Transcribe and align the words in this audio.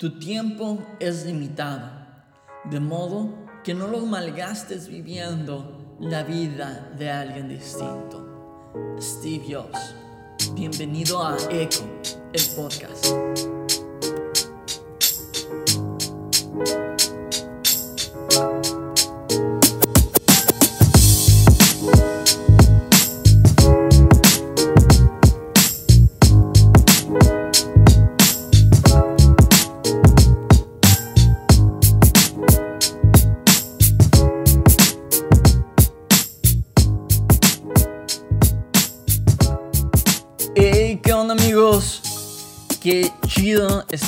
Tu 0.00 0.18
tiempo 0.18 0.78
es 0.98 1.26
limitado, 1.26 1.90
de 2.64 2.80
modo 2.80 3.34
que 3.62 3.74
no 3.74 3.86
lo 3.86 3.98
malgastes 4.06 4.88
viviendo 4.88 5.98
la 6.00 6.22
vida 6.22 6.90
de 6.96 7.10
alguien 7.10 7.50
distinto. 7.50 8.96
Steve 8.98 9.44
Jobs, 9.46 9.94
bienvenido 10.54 11.22
a 11.22 11.36
Echo, 11.50 11.84
el 12.32 12.42
podcast. 12.56 13.08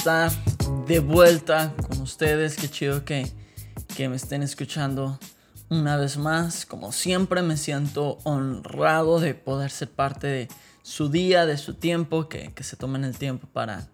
De 0.02 0.98
vuelta 0.98 1.72
con 1.88 2.00
ustedes. 2.00 2.56
Qué 2.56 2.68
chido 2.68 3.04
que, 3.04 3.30
que 3.96 4.08
me 4.08 4.16
estén 4.16 4.42
escuchando 4.42 5.16
una 5.68 5.96
vez 5.96 6.16
más. 6.16 6.66
Como 6.66 6.90
siempre 6.90 7.40
me 7.40 7.56
siento 7.56 8.18
honrado 8.24 9.20
de 9.20 9.34
poder 9.34 9.70
ser 9.70 9.90
parte 9.90 10.26
de 10.26 10.48
su 10.82 11.08
día, 11.08 11.46
de 11.46 11.56
su 11.56 11.74
tiempo, 11.74 12.28
que, 12.28 12.52
que 12.52 12.64
se 12.64 12.74
tomen 12.74 13.04
el 13.04 13.16
tiempo 13.16 13.46
para, 13.52 13.86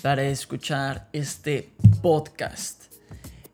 para 0.00 0.22
escuchar 0.22 1.10
este 1.12 1.70
podcast. 2.00 2.84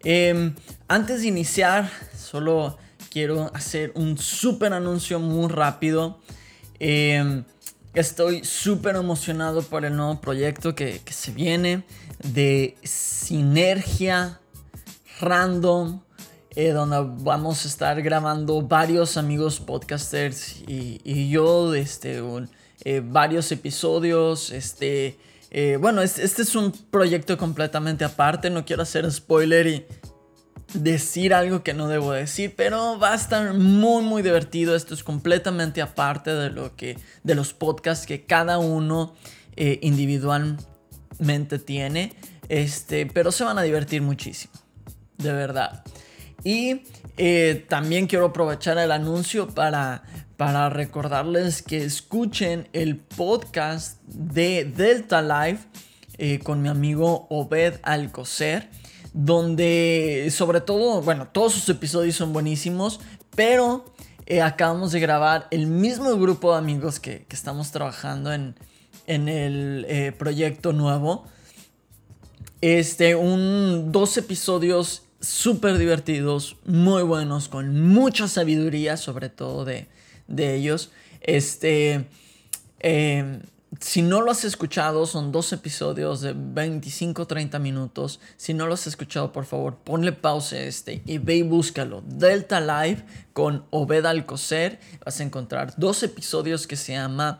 Em, 0.04 0.54
antes 0.86 1.22
de 1.22 1.26
iniciar, 1.26 1.90
solo 2.16 2.78
quiero 3.10 3.50
hacer 3.54 3.90
un 3.96 4.18
súper 4.18 4.72
anuncio 4.72 5.18
muy 5.18 5.48
rápido. 5.48 6.20
Eh, 6.78 7.42
Estoy 7.94 8.44
súper 8.44 8.96
emocionado 8.96 9.62
por 9.62 9.84
el 9.84 9.96
nuevo 9.96 10.20
proyecto 10.20 10.74
que, 10.74 11.00
se 11.10 11.32
viene 11.32 11.84
de 12.22 12.76
Sinergia 12.82 14.40
Random, 15.20 16.00
eh, 16.54 16.70
donde 16.70 16.98
vamos 17.22 17.64
a 17.64 17.68
estar 17.68 18.00
grabando 18.02 18.60
varios 18.62 19.16
amigos 19.16 19.58
podcasters 19.58 20.62
y, 20.66 21.30
yo, 21.30 21.74
este, 21.74 22.22
eh, 22.84 23.02
varios 23.04 23.50
episodios. 23.52 24.50
Este, 24.50 25.18
eh, 25.50 25.78
bueno, 25.80 26.02
este, 26.02 26.22
es 26.24 26.54
un 26.54 26.72
proyecto 26.90 27.38
completamente 27.38 28.04
aparte, 28.04 28.50
no 28.50 28.66
quiero 28.66 28.82
hacer 28.82 29.10
spoiler 29.10 29.66
y 29.66 29.86
decir 30.74 31.34
algo 31.34 31.62
que 31.62 31.74
no 31.74 31.88
debo 31.88 32.12
decir, 32.12 32.54
pero 32.56 32.98
va 32.98 33.12
a 33.12 33.14
estar 33.14 33.54
muy 33.54 34.02
muy 34.02 34.22
divertido. 34.22 34.76
Esto 34.76 34.94
es 34.94 35.02
completamente 35.02 35.82
aparte 35.82 36.34
de 36.34 36.50
lo 36.50 36.76
que 36.76 36.98
de 37.24 37.34
los 37.34 37.54
podcasts 37.54 38.06
que 38.06 38.24
cada 38.24 38.58
uno 38.58 39.14
eh, 39.56 39.78
individualmente 39.82 41.58
tiene, 41.58 42.12
este, 42.48 43.06
pero 43.06 43.32
se 43.32 43.44
van 43.44 43.58
a 43.58 43.62
divertir 43.62 44.02
muchísimo, 44.02 44.54
de 45.16 45.32
verdad. 45.32 45.84
Y 46.44 46.82
eh, 47.16 47.66
también 47.68 48.06
quiero 48.06 48.26
aprovechar 48.26 48.78
el 48.78 48.92
anuncio 48.92 49.48
para 49.48 50.02
para 50.36 50.70
recordarles 50.70 51.62
que 51.62 51.84
escuchen 51.84 52.68
el 52.72 52.96
podcast 52.96 54.00
de 54.04 54.64
Delta 54.64 55.20
Live 55.20 55.58
eh, 56.16 56.38
con 56.38 56.62
mi 56.62 56.68
amigo 56.68 57.26
Obed 57.28 57.80
Alcocer 57.82 58.68
donde 59.12 60.28
sobre 60.30 60.60
todo, 60.60 61.02
bueno, 61.02 61.28
todos 61.28 61.52
sus 61.52 61.68
episodios 61.68 62.16
son 62.16 62.32
buenísimos, 62.32 63.00
pero 63.34 63.84
eh, 64.26 64.42
acabamos 64.42 64.92
de 64.92 65.00
grabar 65.00 65.48
el 65.50 65.66
mismo 65.66 66.14
grupo 66.16 66.52
de 66.52 66.58
amigos 66.58 67.00
que, 67.00 67.26
estamos 67.30 67.70
trabajando 67.70 68.32
en, 68.32 68.54
el 69.06 69.86
eh, 69.88 70.12
proyecto 70.12 70.72
nuevo. 70.72 71.24
Este, 72.60 73.14
un, 73.14 73.90
dos 73.92 74.16
episodios 74.16 75.04
súper 75.20 75.78
divertidos, 75.78 76.56
muy 76.66 77.02
buenos, 77.02 77.48
con 77.48 77.88
mucha 77.88 78.28
sabiduría, 78.28 78.96
sobre 78.96 79.28
todo 79.28 79.64
de, 79.64 79.86
de 80.26 80.56
ellos. 80.56 80.90
Este, 81.20 82.06
eh, 82.80 83.40
si 83.80 84.02
no 84.02 84.22
lo 84.22 84.30
has 84.30 84.44
escuchado, 84.44 85.06
son 85.06 85.30
dos 85.30 85.52
episodios 85.52 86.20
de 86.20 86.34
25-30 86.34 87.60
minutos. 87.60 88.18
Si 88.36 88.52
no 88.52 88.66
lo 88.66 88.74
has 88.74 88.86
escuchado, 88.86 89.30
por 89.30 89.44
favor, 89.44 89.76
ponle 89.76 90.12
pausa 90.12 90.56
a 90.56 90.60
este 90.60 91.02
y 91.06 91.18
ve 91.18 91.36
y 91.36 91.42
búscalo. 91.42 92.02
Delta 92.04 92.60
Live 92.60 93.04
con 93.32 93.64
Obed 93.70 94.04
Alcocer. 94.04 94.80
Vas 95.04 95.20
a 95.20 95.22
encontrar 95.22 95.74
dos 95.76 96.02
episodios 96.02 96.66
que 96.66 96.76
se 96.76 96.92
llama 96.92 97.38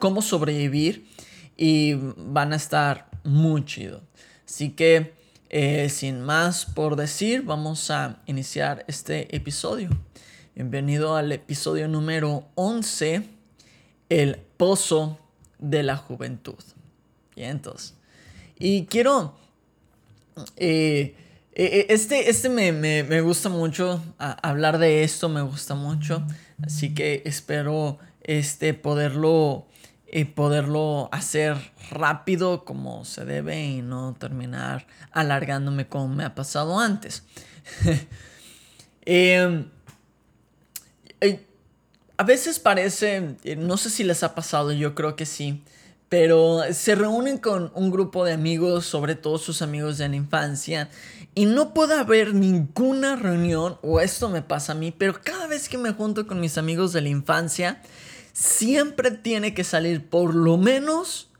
Cómo 0.00 0.22
sobrevivir 0.22 1.08
y 1.56 1.94
van 2.16 2.52
a 2.52 2.56
estar 2.56 3.08
muy 3.22 3.64
chido. 3.64 4.02
Así 4.46 4.70
que, 4.70 5.14
eh, 5.50 5.88
sin 5.88 6.20
más 6.20 6.66
por 6.66 6.96
decir, 6.96 7.42
vamos 7.42 7.90
a 7.90 8.20
iniciar 8.26 8.84
este 8.88 9.34
episodio. 9.34 9.90
Bienvenido 10.56 11.14
al 11.16 11.30
episodio 11.30 11.86
número 11.86 12.48
11, 12.56 13.28
El 14.08 14.36
Pozo 14.56 15.18
de 15.70 15.82
la 15.82 15.96
juventud. 15.96 16.62
Bien, 17.34 17.50
entonces. 17.50 17.94
Y 18.58 18.86
quiero... 18.86 19.36
Eh, 20.56 21.14
eh, 21.56 21.64
eh, 21.64 21.86
este, 21.90 22.28
este 22.28 22.48
me, 22.48 23.20
gusta 23.20 23.48
mucho, 23.48 24.02
hablar 24.18 24.78
de 24.78 25.04
esto 25.04 25.28
me 25.28 25.40
gusta 25.42 25.76
mucho, 25.76 26.26
así 26.64 26.92
que 26.92 27.22
espero 27.24 27.98
este, 28.22 28.74
poderlo, 28.74 29.68
poderlo 30.34 31.08
hacer 31.12 31.56
rápido 31.90 32.64
como 32.64 33.04
se 33.04 33.24
debe 33.24 33.64
y 33.64 33.82
no 33.82 34.16
terminar 34.18 34.88
alargándome 35.12 35.86
como 35.86 36.08
me 36.08 36.24
ha 36.24 36.34
pasado 36.34 36.80
antes. 36.80 37.22
Em, 39.06 39.68
a 42.16 42.24
veces 42.24 42.58
parece, 42.58 43.36
eh, 43.44 43.56
no 43.56 43.76
sé 43.76 43.90
si 43.90 44.04
les 44.04 44.22
ha 44.22 44.34
pasado, 44.34 44.72
yo 44.72 44.94
creo 44.94 45.16
que 45.16 45.26
sí, 45.26 45.62
pero 46.08 46.60
se 46.72 46.94
reúnen 46.94 47.38
con 47.38 47.72
un 47.74 47.90
grupo 47.90 48.24
de 48.24 48.32
amigos, 48.32 48.86
sobre 48.86 49.16
todo 49.16 49.38
sus 49.38 49.62
amigos 49.62 49.98
de 49.98 50.08
la 50.08 50.16
infancia, 50.16 50.88
y 51.34 51.46
no 51.46 51.74
puede 51.74 51.94
haber 51.94 52.34
ninguna 52.34 53.16
reunión, 53.16 53.78
o 53.82 54.00
esto 54.00 54.28
me 54.28 54.42
pasa 54.42 54.72
a 54.72 54.76
mí, 54.76 54.92
pero 54.92 55.20
cada 55.22 55.48
vez 55.48 55.68
que 55.68 55.78
me 55.78 55.92
junto 55.92 56.26
con 56.26 56.40
mis 56.40 56.56
amigos 56.56 56.92
de 56.92 57.00
la 57.00 57.08
infancia, 57.08 57.82
siempre 58.32 59.10
tiene 59.10 59.54
que 59.54 59.64
salir 59.64 60.08
por 60.08 60.34
lo 60.34 60.56
menos 60.56 61.30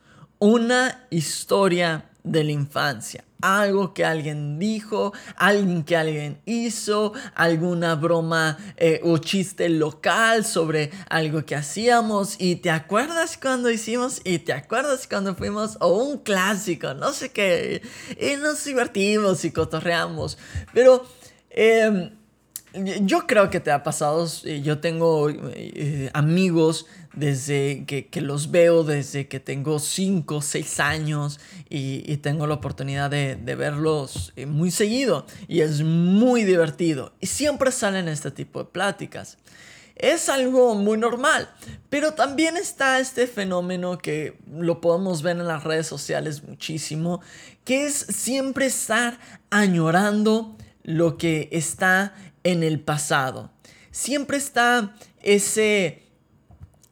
una 0.40 1.06
historia 1.10 2.10
de 2.24 2.42
la 2.42 2.52
infancia. 2.52 3.22
Algo 3.42 3.92
que 3.92 4.04
alguien 4.04 4.58
dijo, 4.58 5.12
alguien 5.36 5.84
que 5.84 5.96
alguien 5.96 6.40
hizo, 6.46 7.12
alguna 7.34 7.94
broma 7.94 8.56
eh, 8.78 9.00
o 9.04 9.18
chiste 9.18 9.68
local 9.68 10.46
sobre 10.46 10.90
algo 11.10 11.44
que 11.44 11.54
hacíamos. 11.54 12.36
Y 12.40 12.56
te 12.56 12.70
acuerdas 12.70 13.38
cuando 13.40 13.70
hicimos 13.70 14.22
y 14.24 14.38
te 14.38 14.54
acuerdas 14.54 15.06
cuando 15.06 15.34
fuimos 15.34 15.76
o 15.80 15.92
un 16.02 16.18
clásico, 16.18 16.94
no 16.94 17.12
sé 17.12 17.30
qué, 17.30 17.82
y 18.18 18.36
nos 18.36 18.64
divertimos 18.64 19.44
y 19.44 19.52
cotorreamos, 19.52 20.38
pero... 20.72 21.04
Em, 21.50 22.10
yo 23.02 23.24
creo 23.28 23.50
que 23.50 23.60
te 23.60 23.70
ha 23.70 23.84
pasado, 23.84 24.26
yo 24.42 24.80
tengo 24.80 25.30
eh, 25.30 26.10
amigos 26.12 26.86
desde 27.16 27.84
que, 27.86 28.20
los 28.20 28.50
veo 28.50 28.84
desde 28.84 29.28
que 29.28 29.40
tengo 29.40 29.78
5 29.78 30.36
o 30.36 30.42
6 30.42 30.80
años 30.80 31.40
y, 31.68 32.16
tengo 32.18 32.46
la 32.46 32.54
oportunidad 32.54 33.10
de, 33.10 33.36
verlos 33.36 34.32
eh, 34.36 34.46
muy 34.46 34.70
seguido 34.70 35.26
y 35.48 35.60
es 35.60 35.82
muy 35.82 36.44
divertido 36.44 37.12
y 37.20 37.26
siempre 37.26 37.70
salen 37.72 38.08
este 38.08 38.30
tipo 38.30 38.60
de 38.60 38.70
pláticas. 38.70 39.38
Es 39.96 40.28
algo 40.28 40.74
muy 40.74 40.98
normal, 40.98 41.48
pero 41.88 42.14
también 42.14 42.56
está 42.56 42.98
este 42.98 43.28
fenómeno 43.28 43.98
que 43.98 44.36
lo 44.50 44.80
podemos 44.80 45.22
ver 45.22 45.36
en 45.36 45.46
las 45.46 45.62
redes 45.62 45.86
sociales 45.86 46.42
muchísimo, 46.42 47.20
que 47.64 47.86
es 47.86 47.94
siempre 47.94 48.66
estar 48.66 49.20
añorando 49.50 50.56
lo 50.82 51.16
que 51.16 51.48
está 51.52 52.14
en 52.42 52.64
el 52.64 52.80
pasado. 52.80 53.50
Siempre 53.92 54.36
está 54.36 54.96
ese, 55.22 56.02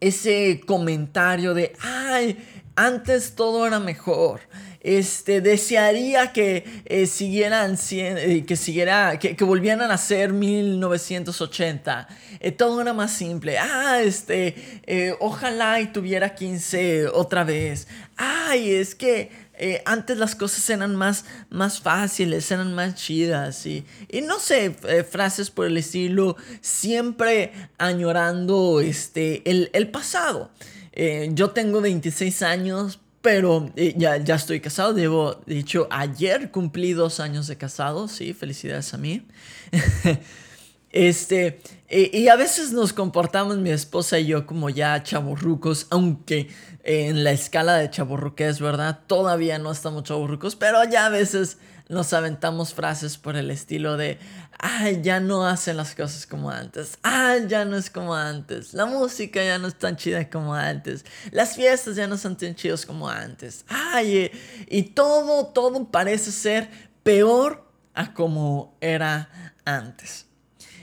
ese 0.02 0.60
comentario 0.66 1.54
de, 1.54 1.72
ay, 1.81 2.37
antes 2.75 3.37
todo 3.37 3.66
era 3.66 3.78
mejor. 3.78 4.40
Este, 4.81 5.40
desearía 5.40 6.32
que 6.32 6.64
eh, 6.87 7.06
siguieran, 7.06 7.78
eh, 7.93 8.44
que 8.44 8.56
siguiera, 8.56 9.16
que, 9.20 9.44
volvieran 9.44 9.93
a 9.93 9.96
ser 9.96 10.32
1980. 10.32 12.08
Eh, 12.40 12.50
todo 12.50 12.81
era 12.81 12.93
más 12.93 13.12
simple. 13.12 13.58
Ah, 13.58 14.00
este, 14.02 15.14
ojalá 15.20 15.81
y 15.81 15.87
tuviera 15.87 16.34
15 16.34 17.06
otra 17.06 17.44
vez. 17.44 17.87
Ay, 18.16 18.72
es 18.72 18.96
que 18.96 19.31
eh, 19.64 19.81
antes 19.87 20.19
las 20.19 20.35
cosas 20.35 20.69
eran 20.70 20.97
más, 20.97 21.25
más 21.49 21.81
fáciles, 21.81 22.50
eran 22.50 22.75
más 22.75 22.97
chidas 22.97 23.64
y, 23.64 23.85
y 24.11 24.20
no 24.23 24.41
sé, 24.41 24.76
eh, 24.88 25.05
frases 25.05 25.50
por 25.53 25.67
el 25.67 25.76
estilo, 25.76 26.37
siempre 26.61 27.53
añorando 27.79 28.81
este, 28.81 29.49
el, 29.49 29.70
el 29.73 29.88
pasado. 29.88 30.50
Eh, 30.91 31.31
yo 31.35 31.50
tengo 31.50 31.81
26 31.81 32.43
años, 32.43 32.99
pero 33.20 33.73
ya, 33.76 34.17
ya 34.17 34.35
estoy 34.35 34.59
casado. 34.59 34.94
Debo, 34.94 35.41
de 35.47 35.64
ayer 35.91 36.50
cumplí 36.50 36.93
dos 36.93 37.20
años 37.20 37.47
de 37.47 37.56
casado. 37.56 38.09
Sí, 38.09 38.35
felicidades 38.35 38.93
a 38.94 38.99
mí. 38.99 39.25
este, 40.93 41.61
y 41.89 42.29
a 42.29 42.37
veces 42.37 42.73
nos 42.73 42.93
comportamos 42.93 43.59
mi 43.59 43.71
esposa 43.71 44.19
y 44.19 44.27
yo 44.27 44.47
como 44.47 44.71
ya 44.71 45.03
chaburrucos, 45.03 45.87
aunque 45.91 46.49
en 46.85 47.25
la 47.25 47.33
escala 47.33 47.77
de 47.77 47.91
chaburruques, 47.91 48.61
¿verdad? 48.61 49.00
Todavía 49.06 49.59
no 49.59 49.73
estamos 49.73 50.05
chaburrucos, 50.05 50.56
pero 50.56 50.85
ya 50.85 51.06
a 51.06 51.11
veces 51.11 51.59
nos 51.89 52.12
aventamos 52.12 52.73
frases 52.73 53.19
por 53.19 53.37
el 53.37 53.50
estilo 53.50 53.97
de, 53.97 54.19
ay, 54.59 55.00
ya 55.03 55.21
no 55.21 55.47
hacen 55.47 55.77
las 55.77 55.94
cosas 55.94 56.27
como 56.27 56.50
antes, 56.50 56.99
ay, 57.03 57.47
ya 57.49 57.65
no 57.65 57.77
es 57.77 57.91
como 57.91 58.15
antes, 58.15 58.73
la 58.73 58.87
música 58.87 59.45
ya 59.45 59.59
no 59.59 59.69
es 59.69 59.79
tan 59.79 59.97
chida 59.97 60.31
como 60.31 60.55
antes, 60.55 61.05
las 61.31 61.56
fiestas 61.56 61.97
ya 61.97 62.06
no 62.06 62.17
son 62.17 62.37
tan 62.37 62.55
chidas 62.55 62.87
como 62.87 63.09
antes, 63.09 63.65
ay, 63.69 64.31
y 64.69 64.83
todo, 64.85 65.49
todo 65.49 65.91
parece 65.91 66.33
ser 66.33 66.71
peor 67.03 67.67
a 67.95 68.15
como 68.15 68.77
era 68.81 69.55
antes. 69.65 70.31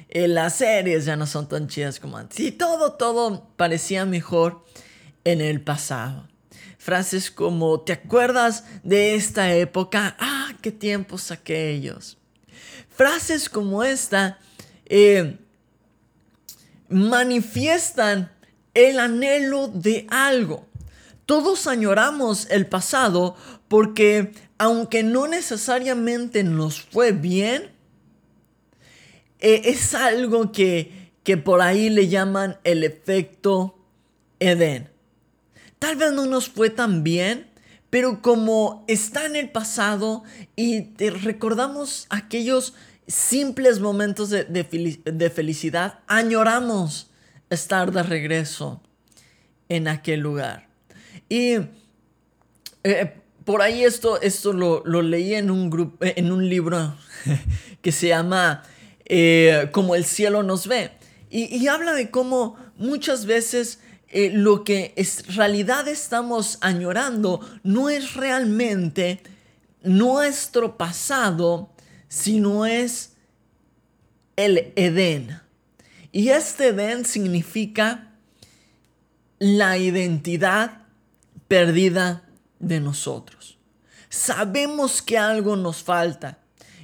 Eh, 0.10 0.28
las 0.28 0.56
series 0.56 1.06
ya 1.06 1.16
no 1.16 1.28
son 1.28 1.48
tan 1.48 1.68
chidas 1.68 2.00
como 2.00 2.18
antes. 2.18 2.40
Y 2.40 2.52
todo, 2.52 2.94
todo 2.94 3.48
parecía 3.56 4.06
mejor 4.06 4.66
en 5.24 5.40
el 5.40 5.62
pasado. 5.62 6.28
Frases 6.80 7.30
como, 7.30 7.82
¿te 7.82 7.94
acuerdas 7.94 8.64
de 8.84 9.14
esta 9.16 9.54
época? 9.54 10.16
Ah, 10.20 10.54
qué 10.62 10.72
tiempos 10.72 11.30
aquellos. 11.30 12.18
Frases 12.90 13.50
como 13.50 13.84
esta 13.84 14.40
eh, 14.86 15.38
manifiestan 16.90 18.32
el 18.74 19.00
anhelo 19.00 19.68
de 19.68 20.08
algo. 20.10 20.66
Todos 21.28 21.68
añoramos 21.68 22.48
el 22.50 22.66
pasado 22.66 23.36
porque 23.68 24.32
aunque 24.58 25.04
no 25.04 25.28
necesariamente 25.28 26.44
nos 26.44 26.82
fue 26.82 27.12
bien, 27.12 27.72
eh, 29.40 29.62
es 29.66 29.94
algo 29.94 30.52
que, 30.52 31.12
que 31.24 31.38
por 31.38 31.62
ahí 31.62 31.90
le 31.90 32.08
llaman 32.08 32.58
el 32.64 32.84
efecto 32.84 33.78
Edén. 34.40 34.90
Tal 35.80 35.96
vez 35.96 36.12
no 36.12 36.26
nos 36.26 36.50
fue 36.50 36.70
tan 36.70 37.04
bien, 37.04 37.50
pero 37.90 38.22
como 38.22 38.84
está 38.88 39.26
en 39.26 39.36
el 39.36 39.50
pasado 39.50 40.24
y 40.56 40.94
recordamos 41.10 42.06
aquellos 42.10 42.74
simples 43.08 43.80
momentos 43.80 44.30
de, 44.30 45.32
felicidad, 45.34 46.00
añoramos 46.08 47.10
estar 47.50 47.92
de 47.92 48.04
regreso 48.04 48.82
en 49.68 49.88
aquel 49.88 50.20
lugar. 50.20 50.68
Y 51.28 51.56
eh, 52.84 53.16
por 53.46 53.64
ahí 53.64 53.84
esto, 53.84 54.22
esto 54.22 54.54
lo, 54.54 55.02
leí 55.02 55.34
en 55.34 55.50
un, 55.50 55.72
grupo, 55.72 55.98
en 56.02 56.32
un 56.32 56.48
libro 56.48 56.96
que 57.82 57.92
se 57.92 58.10
llama 58.10 58.64
eh, 59.10 59.70
Como 59.72 59.96
el 59.96 60.06
cielo 60.06 60.44
nos 60.44 60.68
ve. 60.68 60.92
y 61.30 61.68
habla 61.68 61.94
de 61.94 62.10
cómo 62.10 62.56
muchas 62.78 63.26
veces 63.26 63.80
eh, 64.12 64.32
lo 64.34 64.64
que 64.64 64.94
en 64.96 65.36
realidad 65.36 65.88
estamos 65.88 66.58
añorando 66.62 67.48
no 67.62 67.90
es 67.90 68.16
realmente 68.16 69.22
nuestro 69.84 70.78
pasado, 70.78 71.70
sino 72.08 72.66
es 72.66 73.14
el 74.36 74.74
Edén. 74.76 75.40
Y 76.12 76.30
este 76.30 76.70
Edén 76.70 77.06
significa 77.06 78.16
la 79.38 79.78
identidad 79.78 80.82
perdida 81.48 82.28
de 82.58 82.80
nosotros. 82.80 83.60
Sabemos 84.10 85.04
que 85.04 85.20
algo 85.20 85.56
nos 85.56 85.84
falta 85.84 86.40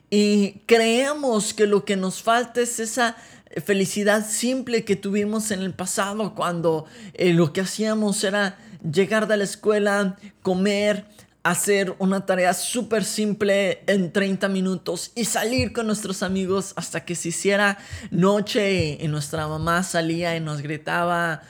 y 0.10 0.62
creemos 0.66 1.54
que 1.54 1.68
lo 1.68 1.86
que 1.86 1.96
nos 1.96 2.22
falta 2.22 2.62
es 2.62 2.80
esa 2.80 3.16
felicidad 3.64 4.26
simple 4.28 4.84
que 4.84 4.96
tuvimos 4.96 5.52
en 5.52 5.62
el 5.62 5.74
pasado 5.74 6.36
cuando 6.36 6.86
eh, 7.14 7.34
lo 7.34 7.54
que 7.54 7.62
hacíamos 7.62 8.24
era 8.24 8.58
llegar 8.84 9.28
de 9.28 9.38
la 9.38 9.44
escuela, 9.44 10.18
comer, 10.42 11.06
hacer 11.44 11.96
una 12.00 12.26
tarea 12.26 12.54
súper 12.54 13.04
simple 13.04 13.84
en 13.88 14.12
30 14.12 14.50
minutos 14.50 15.12
y 15.16 15.26
salir 15.26 15.74
con 15.74 15.88
nuestros 15.88 16.24
amigos 16.24 16.74
hasta 16.76 17.06
que 17.06 17.16
se 17.16 17.30
hiciera 17.30 17.78
noche 18.12 18.98
y 19.00 19.08
nuestra 19.08 19.48
mamá 19.48 19.84
salía 19.84 20.36
y 20.36 20.40
nos 20.40 20.62
gritaba, 20.62 21.44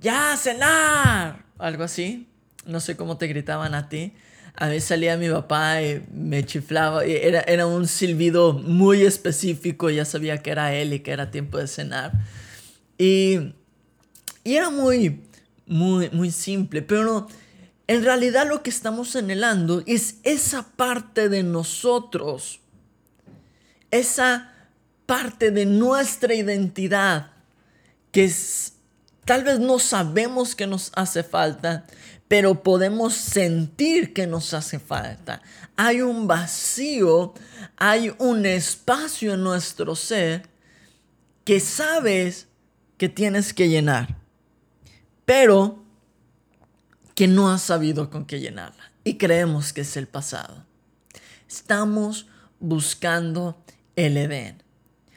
ya 0.00 0.36
cenar, 0.36 1.44
algo 1.58 1.84
así. 1.84 2.28
No 2.64 2.80
sé 2.80 2.96
cómo 2.96 3.16
te 3.16 3.26
gritaban 3.26 3.74
a 3.74 3.88
ti 3.88 4.14
a 4.60 4.66
veces 4.66 4.88
salía 4.88 5.16
mi 5.16 5.30
papá 5.30 5.80
y 5.82 6.02
me 6.12 6.44
chiflaba. 6.44 7.04
Era, 7.04 7.42
era 7.42 7.66
un 7.66 7.86
silbido 7.86 8.54
muy 8.54 9.02
específico, 9.02 9.88
ya 9.88 10.04
sabía 10.04 10.38
que 10.38 10.50
era 10.50 10.74
él 10.74 10.92
y 10.94 11.00
que 11.00 11.12
era 11.12 11.30
tiempo 11.30 11.58
de 11.58 11.68
cenar. 11.68 12.12
Y, 12.98 13.54
y 14.42 14.56
era 14.56 14.70
muy, 14.70 15.20
muy, 15.64 16.10
muy 16.10 16.32
simple, 16.32 16.82
pero 16.82 17.28
en 17.86 18.02
realidad 18.02 18.48
lo 18.48 18.64
que 18.64 18.70
estamos 18.70 19.14
anhelando 19.14 19.84
es 19.86 20.16
esa 20.24 20.64
parte 20.74 21.28
de 21.28 21.44
nosotros, 21.44 22.58
esa 23.92 24.52
parte 25.06 25.52
de 25.52 25.66
nuestra 25.66 26.34
identidad 26.34 27.30
que 28.10 28.24
es, 28.24 28.72
tal 29.28 29.44
vez 29.44 29.60
no 29.60 29.78
sabemos 29.78 30.54
que 30.54 30.66
nos 30.66 30.90
hace 30.94 31.22
falta, 31.22 31.84
pero 32.28 32.62
podemos 32.62 33.12
sentir 33.12 34.14
que 34.14 34.26
nos 34.26 34.54
hace 34.54 34.78
falta. 34.78 35.42
Hay 35.76 36.00
un 36.00 36.26
vacío, 36.26 37.34
hay 37.76 38.14
un 38.16 38.46
espacio 38.46 39.34
en 39.34 39.42
nuestro 39.42 39.94
ser 39.96 40.48
que 41.44 41.60
sabes 41.60 42.46
que 42.96 43.10
tienes 43.10 43.52
que 43.52 43.68
llenar, 43.68 44.16
pero 45.26 45.84
que 47.14 47.28
no 47.28 47.52
has 47.52 47.60
sabido 47.60 48.08
con 48.08 48.24
qué 48.24 48.40
llenarla 48.40 48.92
y 49.04 49.18
creemos 49.18 49.74
que 49.74 49.82
es 49.82 49.94
el 49.98 50.06
pasado. 50.06 50.64
Estamos 51.46 52.28
buscando 52.60 53.62
el 53.94 54.16
Edén. 54.16 54.62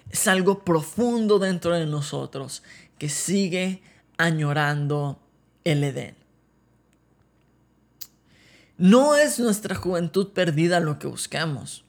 Es 0.10 0.28
algo 0.28 0.66
profundo 0.66 1.40
dentro 1.40 1.74
de 1.78 1.86
nosotros 1.86 2.62
que 2.98 3.08
sigue 3.08 3.82
añorando 4.22 5.20
el 5.64 5.84
Edén. 5.84 6.16
No 8.78 9.16
es 9.16 9.40
nuestra 9.40 9.76
juventud 9.76 10.30
perdida 10.30 10.80
lo 10.80 10.98
que 10.98 11.08
buscamos. 11.08 11.84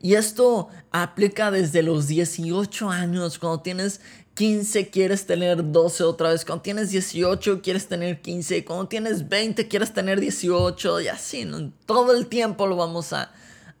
Y 0.00 0.14
esto 0.14 0.68
aplica 0.90 1.50
desde 1.50 1.82
los 1.82 2.06
18 2.06 2.90
años, 2.90 3.38
cuando 3.38 3.60
tienes 3.60 4.00
15 4.34 4.90
quieres 4.90 5.26
tener 5.26 5.72
12 5.72 6.04
otra 6.04 6.30
vez, 6.30 6.44
cuando 6.44 6.62
tienes 6.62 6.90
18 6.90 7.60
quieres 7.60 7.88
tener 7.88 8.20
15, 8.20 8.64
cuando 8.64 8.88
tienes 8.88 9.28
20 9.28 9.68
quieres 9.68 9.92
tener 9.92 10.20
18 10.20 11.00
y 11.00 11.08
así, 11.08 11.48
todo 11.86 12.16
el 12.16 12.26
tiempo 12.28 12.66
lo 12.66 12.76
vamos 12.76 13.12
a, 13.12 13.32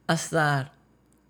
a 0.06 0.14
estar 0.14 0.72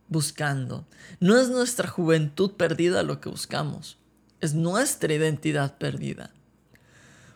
buscando. 0.08 0.86
No 1.20 1.38
es 1.38 1.50
nuestra 1.50 1.88
juventud 1.88 2.52
perdida 2.52 3.02
lo 3.02 3.20
que 3.20 3.28
buscamos, 3.28 3.98
es 4.40 4.54
nuestra 4.54 5.12
identidad 5.12 5.76
perdida 5.78 6.30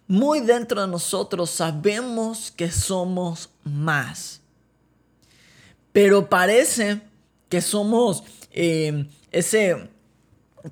muy 0.08 0.40
dentro 0.40 0.80
de 0.80 0.88
nosotros 0.88 1.50
sabemos 1.50 2.50
que 2.50 2.70
somos 2.70 3.50
más. 3.64 4.40
Pero 5.92 6.28
parece 6.28 7.00
que 7.48 7.60
somos 7.60 8.22
eh, 8.52 9.08
ese, 9.32 9.88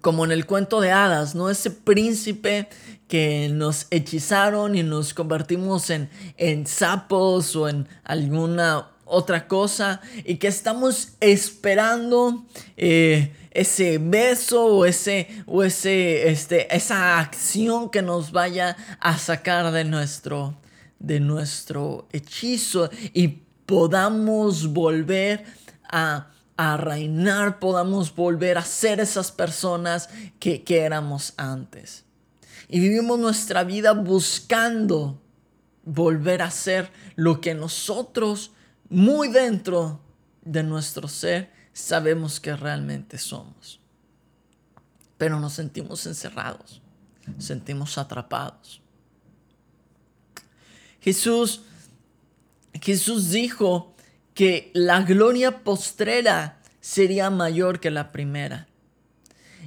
como 0.00 0.24
en 0.24 0.32
el 0.32 0.46
cuento 0.46 0.80
de 0.80 0.90
hadas, 0.92 1.34
¿no? 1.34 1.50
Ese 1.50 1.70
príncipe 1.70 2.68
que 3.08 3.48
nos 3.52 3.86
hechizaron 3.90 4.76
y 4.76 4.82
nos 4.82 5.14
convertimos 5.14 5.90
en, 5.90 6.10
en 6.36 6.66
sapos 6.66 7.56
o 7.56 7.68
en 7.68 7.88
alguna 8.04 8.93
otra 9.04 9.48
cosa 9.48 10.00
y 10.24 10.36
que 10.36 10.48
estamos 10.48 11.12
esperando 11.20 12.44
eh, 12.76 13.32
ese 13.50 13.98
beso 13.98 14.64
o 14.64 14.84
ese 14.84 15.28
o 15.46 15.62
ese 15.62 16.30
este 16.30 16.74
esa 16.74 17.18
acción 17.18 17.90
que 17.90 18.02
nos 18.02 18.32
vaya 18.32 18.76
a 19.00 19.18
sacar 19.18 19.72
de 19.72 19.84
nuestro 19.84 20.56
de 20.98 21.20
nuestro 21.20 22.08
hechizo 22.12 22.90
y 23.12 23.44
podamos 23.66 24.72
volver 24.72 25.44
a, 25.90 26.30
a 26.56 26.76
reinar, 26.76 27.58
podamos 27.58 28.14
volver 28.14 28.58
a 28.58 28.62
ser 28.62 29.00
esas 29.00 29.32
personas 29.32 30.08
que, 30.38 30.62
que 30.62 30.80
éramos 30.80 31.34
antes. 31.36 32.04
Y 32.68 32.80
vivimos 32.80 33.18
nuestra 33.18 33.64
vida 33.64 33.92
buscando 33.92 35.20
volver 35.84 36.42
a 36.42 36.50
ser 36.50 36.90
lo 37.14 37.40
que 37.40 37.54
nosotros 37.54 38.52
muy 38.94 39.26
dentro 39.28 40.00
de 40.42 40.62
nuestro 40.62 41.08
ser 41.08 41.50
sabemos 41.72 42.38
que 42.38 42.54
realmente 42.54 43.18
somos. 43.18 43.80
Pero 45.18 45.40
nos 45.40 45.54
sentimos 45.54 46.06
encerrados, 46.06 46.80
sentimos 47.38 47.98
atrapados. 47.98 48.80
Jesús, 51.00 51.62
Jesús 52.80 53.30
dijo 53.30 53.94
que 54.32 54.70
la 54.74 55.02
gloria 55.02 55.64
postrera 55.64 56.60
sería 56.80 57.30
mayor 57.30 57.80
que 57.80 57.90
la 57.90 58.12
primera. 58.12 58.68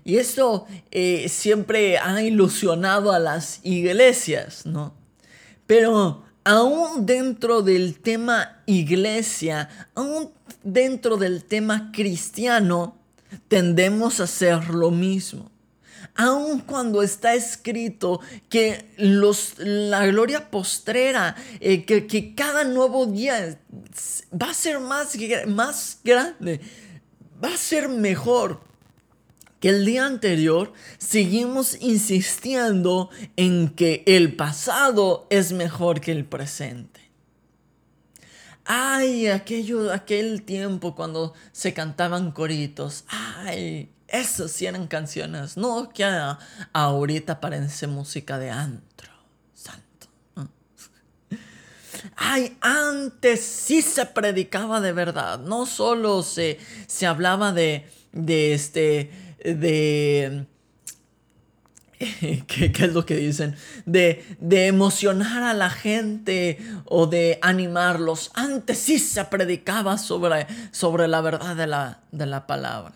Y 0.05 0.17
esto 0.17 0.67
eh, 0.89 1.27
siempre 1.27 1.98
ha 1.98 2.22
ilusionado 2.22 3.12
a 3.12 3.19
las 3.19 3.60
iglesias, 3.63 4.65
¿no? 4.65 4.96
Pero 5.65 6.26
aún 6.48 7.06
dentro 7.06 7.62
del 7.62 8.00
tema 8.00 8.62
iglesia, 8.66 9.68
aún 9.96 10.32
dentro 10.63 11.18
del 11.18 11.44
tema 11.44 11.92
cristiano, 11.92 12.96
tendemos 13.50 14.22
a 14.22 14.24
hacer 14.24 14.70
lo 14.70 14.89
mismo. 14.89 15.51
Aun 16.16 16.62
cuando 16.62 17.04
está 17.04 17.36
escrito 17.36 18.22
que 18.48 18.94
los, 18.96 19.56
la 19.58 20.08
gloria 20.08 20.50
postrera, 20.50 21.36
eh, 21.60 21.84
que, 21.84 22.08
que, 22.08 22.34
cada 22.34 22.63
nuevo 22.63 23.08
día 23.08 23.60
va 24.32 24.50
a 24.50 24.54
ser 24.54 24.80
más, 24.80 25.18
más 25.48 26.00
grande, 26.01 26.62
va 27.44 27.50
a 27.50 27.58
ser 27.58 27.89
mejor 27.89 28.62
el 29.70 29.86
día 29.86 30.06
anterior, 30.06 30.74
seguimos 30.98 31.78
insistiendo 31.82 33.10
en 33.36 33.70
que 33.70 34.04
el 34.06 34.36
pasado 34.36 35.28
es 35.30 35.52
mejor 35.52 36.02
que 36.02 36.12
el 36.12 36.26
presente. 36.26 36.98
Ay, 38.70 39.28
aquello, 39.28 39.94
aquel 39.94 40.44
tiempo 40.44 40.94
cuando 40.94 41.34
se 41.54 41.74
cantaban 41.74 42.32
coritos. 42.32 43.06
Ay, 43.08 43.90
eso 44.10 44.50
sí 44.50 44.66
eran 44.66 44.88
canciones. 44.88 45.56
No 45.56 45.90
que 45.90 46.06
ahorita 46.74 47.40
parece 47.40 47.88
música 47.88 48.38
de 48.38 48.52
antro. 48.52 49.12
Santo. 49.54 50.08
Ay, 52.18 52.58
antes 52.60 53.42
sí 53.42 53.82
se 53.82 54.06
predicaba 54.06 54.82
de 54.82 54.92
verdad. 54.92 55.40
No 55.40 55.66
solo 55.66 56.22
se, 56.22 56.60
se 56.88 57.06
hablaba 57.06 57.54
de, 57.54 57.90
de 58.12 58.54
este 58.54 59.26
de... 59.44 60.46
¿Qué, 62.48 62.72
es 62.77 62.94
lo 62.94 63.06
que 63.06 63.15
dicen? 63.15 63.56
De, 63.86 64.24
de, 64.39 64.67
emocionar 64.67 65.41
a 65.41 65.53
la 65.56 65.72
gente 65.72 66.60
o 66.86 67.08
de 67.08 67.39
animarlos. 67.41 68.29
Antes 68.36 68.77
sí 68.77 69.00
se 69.00 69.25
predicaba 69.25 69.98
sobre, 69.98 70.46
sobre 70.72 71.08
la 71.08 71.22
verdad 71.22 71.56
de 71.56 71.65
la, 71.65 72.01
de 72.12 72.27
la 72.27 72.46
palabra. 72.46 72.94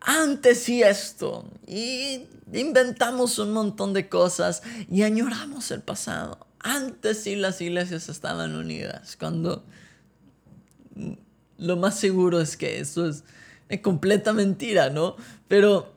Antes 0.00 0.62
sí 0.62 0.82
esto. 0.82 1.48
Y 1.66 2.26
inventamos 2.52 3.38
un 3.38 3.52
montón 3.52 3.92
de 3.92 4.08
cosas 4.08 4.62
y 4.90 5.02
añoramos 5.02 5.70
el 5.70 5.80
pasado. 5.80 6.46
Antes 6.58 7.22
sí 7.22 7.36
las 7.36 7.60
iglesias 7.60 8.08
estaban 8.08 8.54
unidas. 8.54 9.16
Cuando 9.16 9.64
lo 11.58 11.76
más 11.76 11.98
seguro 11.98 12.40
es 12.40 12.56
que 12.56 12.80
eso 12.80 13.08
es 13.08 13.24
es 13.70 13.80
completa 13.80 14.32
mentira, 14.34 14.90
¿no? 14.90 15.16
Pero, 15.48 15.94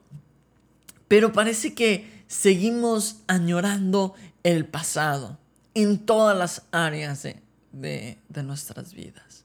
pero 1.09 1.33
parece 1.33 1.73
que 1.73 2.23
seguimos 2.27 3.17
añorando 3.27 4.13
el 4.43 4.65
pasado 4.65 5.37
en 5.73 5.99
todas 6.05 6.37
las 6.37 6.63
áreas 6.71 7.23
de, 7.23 8.17
de 8.29 8.43
nuestras 8.43 8.93
vidas. 8.93 9.43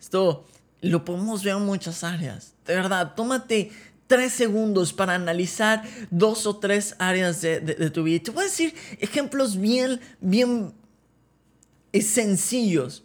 Esto 0.00 0.46
lo 0.80 1.04
podemos 1.04 1.44
ver 1.44 1.56
en 1.56 1.66
muchas 1.66 2.02
áreas. 2.02 2.54
De 2.64 2.74
verdad, 2.74 3.14
tómate 3.14 3.70
tres 4.06 4.32
segundos 4.32 4.92
para 4.92 5.14
analizar 5.14 5.82
dos 6.10 6.46
o 6.46 6.56
tres 6.56 6.96
áreas 6.98 7.40
de, 7.42 7.60
de, 7.60 7.90
tu 7.90 8.04
vida. 8.04 8.22
Te 8.22 8.30
voy 8.30 8.42
a 8.42 8.46
decir 8.46 8.74
ejemplos 9.00 9.58
bien, 9.58 10.00
bien 10.20 10.72
sencillos. 11.92 13.04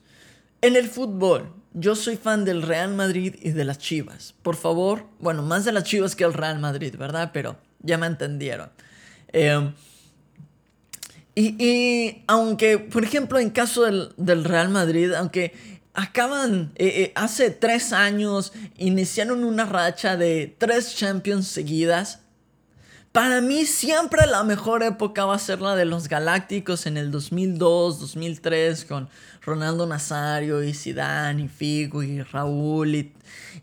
En 0.62 0.76
el 0.76 0.88
fútbol, 0.88 1.61
yo 1.74 1.96
soy 1.96 2.18
fan 2.18 2.46
del 2.46 2.62
Real 2.62 2.94
Madrid 2.94 3.36
y 3.42 3.52
de 3.52 3.66
las 3.66 3.78
Chivas. 3.78 4.34
Por 4.42 4.56
favor, 4.56 5.06
bueno, 5.20 5.42
más 5.42 5.66
de 5.66 5.72
las 5.72 5.84
Chivas 5.84 6.16
que 6.16 6.24
el 6.24 6.34
Real 6.34 6.60
Madrid, 6.60 6.96
¿verdad? 6.98 7.32
Pero 7.34 7.58
ya 7.80 7.98
me 7.98 8.08
entendieron. 8.08 8.70
Em, 9.30 9.74
y, 11.34 12.24
aunque, 12.28 12.78
por 12.78 13.04
ejemplo, 13.04 13.40
en 13.40 13.52
caso 13.52 13.84
del, 13.84 14.44
Real 14.44 14.70
Madrid, 14.70 15.14
aunque 15.14 15.54
acaban, 15.94 16.72
eh, 16.76 16.88
eh, 16.88 17.12
hace 17.16 17.52
tres 17.52 17.94
años, 17.94 18.52
iniciaron 18.78 19.44
una 19.44 19.66
racha 19.66 20.18
de 20.18 20.54
tres 20.58 20.96
Champions 20.96 21.48
seguidas, 21.48 22.20
para 23.12 23.42
mí 23.42 23.66
siempre 23.66 24.26
la 24.26 24.44
mejor 24.44 24.84
época 24.84 25.26
va 25.26 25.36
a 25.36 25.40
ser 25.40 25.60
la 25.62 25.76
de 25.76 25.86
los 25.86 26.08
Galácticos 26.08 26.86
en 26.86 26.96
el 26.96 27.12
2002, 27.12 28.00
2003 28.00 28.86
con 28.86 29.10
Ronaldo 29.42 29.86
Nazario 29.86 30.64
y 30.64 30.74
Zidane 30.74 31.44
y 31.44 31.48
Figo 31.50 32.04
y 32.04 32.22
Raúl 32.22 32.96
y, 32.96 33.14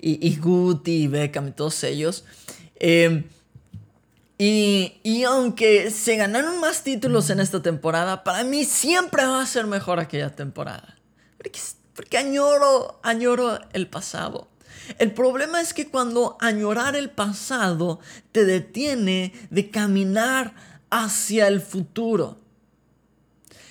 y, 0.00 0.36
Guti 0.36 1.04
y 1.04 1.06
Beckham 1.08 1.48
y 1.48 1.52
todos 1.52 1.82
ellos. 1.84 2.24
Em, 2.76 3.24
y, 4.36 5.00
y, 5.02 5.24
aunque 5.24 5.90
se 5.90 6.16
ganaron 6.16 6.60
más 6.60 6.84
títulos 6.84 7.30
en 7.30 7.40
esta 7.40 7.60
temporada, 7.60 8.22
para 8.22 8.44
mí 8.44 8.64
siempre 8.64 9.26
va 9.26 9.42
a 9.42 9.46
ser 9.46 9.66
mejor 9.66 9.98
aquella 9.98 10.36
temporada. 10.36 10.96
Porque, 11.38 11.58
porque 11.94 12.18
añoro, 12.18 13.00
añoro 13.02 13.58
el 13.72 13.88
pasado. 13.88 14.47
El 14.98 15.12
problema 15.12 15.60
es 15.60 15.74
que 15.74 15.88
cuando 15.88 16.36
añorar 16.40 16.96
el 16.96 17.10
pasado 17.10 18.00
te 18.32 18.44
detiene 18.44 19.32
de 19.50 19.70
caminar 19.70 20.54
hacia 20.90 21.48
el 21.48 21.60
futuro. 21.60 22.38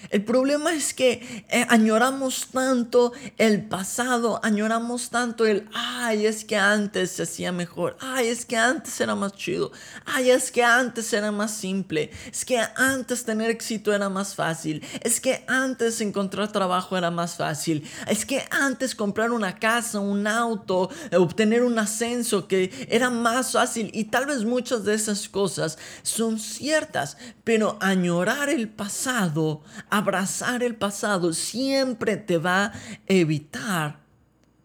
El 0.10 0.24
problema 0.24 0.74
es 0.74 0.94
que 0.94 1.46
eh, 1.50 1.66
añoramos 1.70 2.48
tanto 2.52 3.14
el 3.38 3.66
pasado, 3.66 4.40
añoramos 4.44 5.10
tanto 5.10 5.46
el, 5.46 5.68
ay, 5.74 6.26
es 6.26 6.46
que 6.46 6.56
antes 6.56 7.12
se 7.12 7.24
hacía 7.24 7.52
mejor, 7.52 7.98
ay, 8.00 8.28
es 8.28 8.46
que 8.46 8.58
antes 8.58 9.00
era 9.02 9.16
más 9.16 9.34
chido, 9.34 9.72
ay, 10.06 10.32
es 10.32 10.52
que 10.52 10.64
antes 10.64 11.12
era 11.14 11.32
más 11.32 11.52
simple, 11.52 12.12
es 12.32 12.46
que 12.46 12.60
antes 12.76 13.26
tener 13.26 13.50
éxito 13.50 13.94
era 13.94 14.10
más 14.10 14.36
fácil, 14.36 14.84
es 15.02 15.20
que 15.20 15.44
antes 15.48 16.00
encontrar 16.02 16.52
trabajo 16.52 16.98
era 16.98 17.12
más 17.12 17.36
fácil, 17.36 17.88
es 18.08 18.26
que 18.26 18.44
antes 18.50 18.96
comprar 18.96 19.32
una 19.32 19.60
casa, 19.60 20.00
un 20.00 20.26
auto, 20.28 20.90
obtener 21.18 21.64
un 21.64 21.78
ascenso 21.80 22.48
que 22.48 22.88
era 22.90 23.10
más 23.10 23.52
fácil 23.52 23.92
y 23.94 24.06
tal 24.06 24.26
vez 24.26 24.44
muchas 24.46 24.84
de 24.84 24.94
esas 24.94 25.28
cosas 25.30 25.78
son 26.04 26.40
ciertas, 26.40 27.18
pero 27.44 27.78
añorar 27.82 28.50
el 28.50 28.70
pasado, 28.70 29.62
abrazar 29.90 30.64
el 30.64 30.76
pasado 30.76 31.34
siempre 31.34 32.18
te 32.18 32.38
va 32.38 32.66
a 32.66 32.74
evitar 33.08 34.00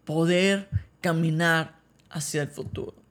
poder 0.05 0.69
caminar 1.01 1.79
hacia 2.11 2.43
el 2.43 2.49
futuro. 2.49 3.03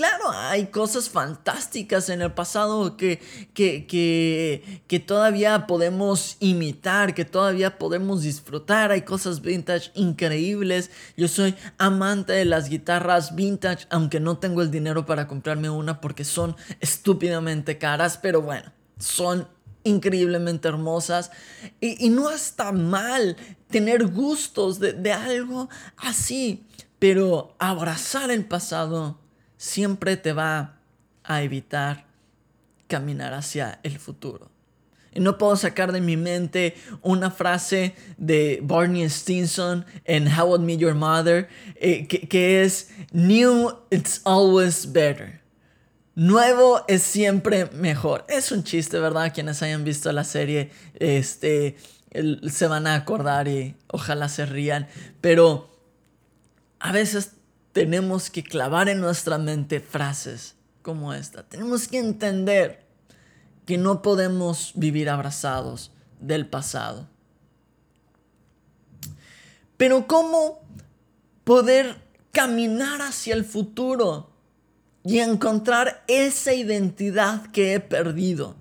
Claro, 0.00 0.30
hay 0.32 0.68
cosas 0.68 1.10
fantásticas 1.10 2.08
en 2.08 2.22
el 2.22 2.32
pasado 2.32 2.96
que, 2.96 3.20
que, 3.52 3.86
que, 3.86 4.82
que, 4.86 4.98
todavía 4.98 5.66
podemos 5.66 6.38
imitar, 6.40 7.12
que 7.12 7.26
todavía 7.26 7.76
podemos 7.76 8.22
disfrutar. 8.22 8.92
Hay 8.92 9.02
cosas 9.02 9.42
vintage 9.42 9.90
increíbles. 9.94 10.90
Yo 11.18 11.28
soy 11.28 11.54
amante 11.76 12.32
de 12.32 12.46
las 12.46 12.70
guitarras 12.70 13.34
vintage, 13.34 13.86
aunque 13.90 14.20
no 14.20 14.38
tengo 14.38 14.62
el 14.62 14.70
dinero 14.70 15.04
para 15.04 15.26
comprarme 15.26 15.68
una 15.68 16.00
porque 16.00 16.24
son 16.24 16.56
estúpidamente 16.80 17.76
caras, 17.76 18.16
pero 18.16 18.40
bueno, 18.40 18.72
son 18.98 19.48
increíblemente 19.84 20.68
hermosas. 20.68 21.30
Y, 21.80 22.08
no 22.10 22.30
está 22.30 22.72
mal 22.72 23.36
tener 23.70 24.06
gustos 24.06 24.78
de, 24.80 25.12
algo 25.12 25.68
así, 25.96 26.64
pero 26.98 27.54
abrazar 27.58 28.30
el 28.30 28.44
pasado 28.44 29.18
siempre 29.56 30.16
te 30.16 30.32
va 30.32 30.78
a 31.24 31.42
evitar 31.42 32.06
caminar 32.86 33.34
hacia 33.34 33.78
el 33.82 33.98
futuro. 33.98 34.50
Y 35.12 35.20
no 35.20 35.38
puedo 35.38 35.56
sacar 35.56 35.90
de 35.90 36.00
mi 36.00 36.16
mente 36.16 36.76
una 37.02 37.32
frase 37.32 37.96
de 38.16 38.60
Barney 38.62 39.08
Stinson 39.08 39.84
en 40.04 40.28
How 40.28 40.56
I 40.56 40.58
Met 40.60 40.78
Your 40.78 40.94
Mother, 40.94 41.48
eh, 41.76 42.06
que 42.06 42.62
es, 42.62 42.90
New, 43.12 43.72
it's 43.90 44.20
always 44.24 44.90
better. 44.90 45.39
Nuevo 46.20 46.84
es 46.86 47.00
siempre 47.02 47.70
mejor. 47.72 48.26
Es 48.28 48.52
un 48.52 48.62
chiste, 48.62 48.98
¿verdad? 48.98 49.32
Quienes 49.32 49.62
hayan 49.62 49.84
visto 49.84 50.12
la 50.12 50.24
serie 50.24 50.70
este, 50.96 51.78
se 52.46 52.66
van 52.66 52.86
a 52.86 52.94
acordar 52.94 53.48
y 53.48 53.74
ojalá 53.86 54.28
se 54.28 54.44
rían. 54.44 54.86
Pero 55.22 55.70
a 56.78 56.92
veces 56.92 57.30
tenemos 57.72 58.28
que 58.28 58.44
clavar 58.44 58.90
en 58.90 59.00
nuestra 59.00 59.38
mente 59.38 59.80
frases 59.80 60.56
como 60.82 61.14
esta. 61.14 61.42
Tenemos 61.42 61.88
que 61.88 61.96
entender 61.96 62.84
que 63.64 63.78
no 63.78 64.02
podemos 64.02 64.72
vivir 64.74 65.08
abrazados 65.08 65.90
del 66.20 66.46
pasado. 66.46 67.08
Pero 69.78 70.06
¿cómo 70.06 70.60
poder 71.44 71.96
caminar 72.30 73.00
hacia 73.00 73.32
el 73.32 73.46
futuro 73.46 74.29
y 75.04 75.18
encontrar 75.18 76.04
esa 76.06 76.52
identidad 76.52 77.50
que 77.52 77.74
he 77.74 77.80
perdido? 77.80 78.56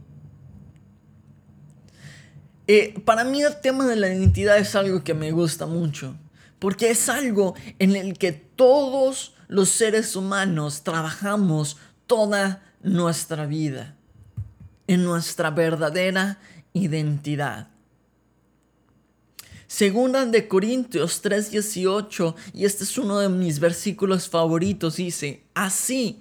Eh, 2.68 3.00
para 3.04 3.24
mí 3.24 3.42
el 3.42 3.60
tema 3.62 3.88
de 3.88 3.96
la 3.96 4.14
identidad 4.14 4.58
es 4.58 4.76
algo 4.76 5.04
que 5.04 5.16
me 5.16 5.32
gusta 5.32 5.66
mucho, 5.66 6.16
porque 6.60 6.92
es 6.92 7.10
algo 7.10 7.56
en 7.80 7.96
el 7.96 8.18
que 8.18 8.32
todos 8.32 9.34
los 9.48 9.70
seres 9.70 10.16
humanos 10.16 10.84
trabajamos 10.84 11.78
toda 12.06 12.62
nuestra 12.84 13.48
vida, 13.48 13.96
en 14.86 15.04
nuestra 15.04 15.50
verdadera 15.50 16.40
identidad. 16.74 17.70
Segunda 19.66 20.26
de 20.26 20.48
Corintios 20.48 21.22
3:18, 21.22 22.36
y 22.54 22.66
este 22.66 22.84
es 22.84 22.98
uno 22.98 23.20
de 23.20 23.30
mis 23.30 23.60
versículos 23.60 24.28
favoritos, 24.28 24.96
dice, 24.96 25.44
así 25.66 26.20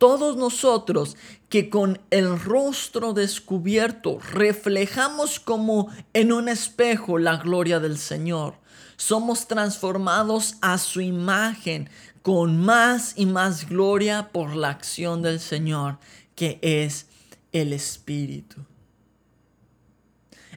todos 0.00 0.38
nosotros 0.38 1.14
que 1.50 1.68
con 1.68 2.00
el 2.10 2.40
rostro 2.40 3.12
descubierto 3.12 4.18
reflejamos 4.32 5.38
como 5.38 5.88
en 6.14 6.32
un 6.32 6.48
espejo 6.48 7.18
la 7.18 7.36
gloria 7.36 7.80
del 7.80 7.98
Señor, 7.98 8.54
somos 8.96 9.46
transformados 9.46 10.54
a 10.62 10.78
su 10.78 11.02
imagen 11.02 11.90
con 12.22 12.56
más 12.58 13.12
y 13.16 13.26
más 13.26 13.68
gloria 13.68 14.30
por 14.32 14.56
la 14.56 14.70
acción 14.70 15.20
del 15.20 15.38
Señor, 15.38 15.98
que 16.34 16.58
es 16.62 17.06
el 17.52 17.74
Espíritu. 17.74 18.69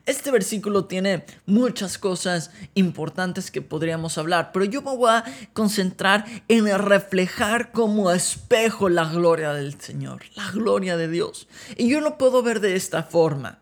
Este 0.06 0.32
versículo 0.32 0.84
tiene 0.84 1.26
muchas 1.46 1.98
cosas 1.98 2.52
importantes 2.74 3.52
que 3.52 3.62
podríamos 3.62 4.18
hablar, 4.18 4.52
pero 4.52 4.66
yo 4.66 4.82
me 4.82 4.96
voy 4.98 5.12
a 5.12 5.24
concentrar 5.54 6.26
en 6.50 6.66
reflejar 6.78 7.72
como 7.72 8.12
espejo 8.12 8.90
la 8.90 9.06
gloria 9.06 9.54
del 9.54 9.80
Señor, 9.80 10.24
la 10.36 10.52
gloria 10.52 10.98
de 10.98 11.08
Dios. 11.08 11.48
Y 11.78 11.88
yo 11.88 12.02
lo 12.02 12.18
puedo 12.18 12.44
ver 12.44 12.60
de 12.60 12.76
esta 12.76 13.04
forma. 13.04 13.60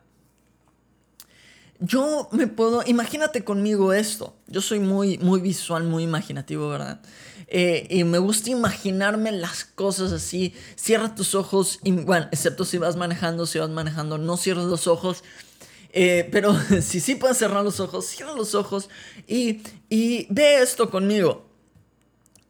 Yo 1.80 2.28
me 2.32 2.48
puedo, 2.48 2.82
imagínate 2.88 3.44
conmigo 3.44 3.94
esto. 3.94 4.36
Yo 4.48 4.62
soy 4.62 4.80
muy, 4.80 5.20
muy 5.20 5.42
visual, 5.42 5.84
muy 5.84 6.04
imaginativo, 6.04 6.70
¿verdad? 6.70 7.02
Eh, 7.48 7.86
y 7.90 8.04
me 8.04 8.18
gusta 8.18 8.50
imaginarme 8.50 9.32
las 9.32 9.66
cosas 9.66 10.12
así. 10.12 10.56
Cierra 10.76 11.14
tus 11.14 11.36
ojos, 11.36 11.80
y, 11.84 11.94
excepto 12.32 12.66
si 12.66 12.80
vas 12.80 12.96
manejando, 12.96 13.46
si 13.46 13.60
vas 13.60 13.70
manejando, 13.70 14.18
no 14.18 14.38
cierres 14.38 14.66
los 14.66 14.88
ojos 14.88 15.24
eh, 15.94 16.28
pero 16.32 16.56
si 16.82 17.00
sí 17.00 17.16
puedes 17.16 17.38
cerrar 17.38 17.64
los 17.64 17.80
ojos, 17.80 18.06
cierra 18.06 18.34
los 18.34 18.56
ojos 18.56 18.90
y, 19.28 19.62
y 19.90 20.28
ve 20.30 20.62
esto 20.62 20.90
conmigo. 20.90 21.46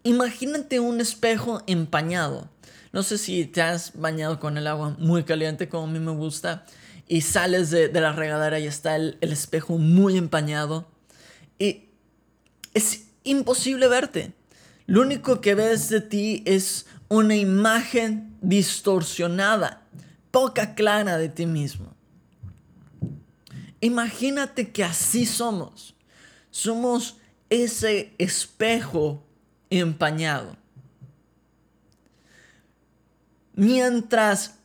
Imagínate 0.04 0.80
un 0.80 1.00
espejo 1.00 1.62
empañado. 1.68 2.50
No 2.92 3.04
sé 3.04 3.18
si 3.18 3.46
te 3.46 3.62
has 3.62 3.98
bañado 4.00 4.40
con 4.40 4.58
el 4.58 4.68
agua 4.68 4.96
muy 5.00 5.24
caliente 5.24 5.70
como 5.70 5.86
a 5.86 5.92
mí 5.92 6.00
me 6.00 6.12
gusta 6.12 6.66
y 7.08 7.22
sales 7.22 7.70
de, 7.70 7.90
la 7.92 8.14
regadera 8.14 8.60
y 8.60 8.68
está 8.68 8.96
el, 8.96 9.18
el, 9.22 9.32
espejo 9.32 9.78
muy 9.78 10.18
empañado 10.18 10.88
y 11.60 11.90
es 12.74 13.06
imposible 13.24 13.88
verte. 13.88 14.34
Lo 14.88 15.02
único 15.02 15.42
que 15.42 15.56
ves 15.56 15.90
de 15.90 16.02
ti 16.02 16.44
es 16.46 16.86
una 17.08 17.36
imagen 17.36 18.36
distorsionada, 18.42 19.84
poca 20.32 20.74
clara 20.76 21.18
de 21.18 21.30
ti 21.30 21.46
mismo. 21.46 21.94
Imagínate 23.82 24.72
que 24.72 24.84
así 24.84 25.26
somos. 25.26 25.96
Somos 26.52 27.18
ese 27.50 28.14
espejo 28.18 29.24
empañado. 29.70 30.56
Mientras 33.54 34.60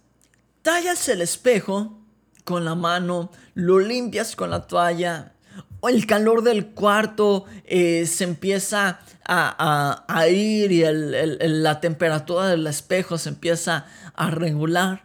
tallas 0.63 1.09
el 1.09 1.21
espejo 1.23 1.99
con 2.45 2.65
la 2.65 2.75
mano, 2.75 3.31
lo 3.55 3.81
limpias 3.81 4.37
con 4.37 4.51
la 4.51 4.67
toalla, 4.67 5.33
o 5.81 5.89
el 5.89 6.07
calor 6.07 6.43
del 6.43 6.67
cuarto 6.67 7.45
eh, 7.65 8.07
se 8.07 8.25
empieza 8.25 9.01
a, 9.25 10.29
ir 10.29 10.71
y 10.73 10.85
la 10.85 11.81
temperatura 11.81 12.49
del 12.49 12.67
espejo 12.67 13.19
se 13.19 13.31
empieza 13.31 13.87
a 14.15 14.31
regular, 14.31 15.03